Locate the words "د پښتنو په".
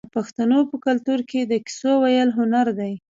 0.07-0.75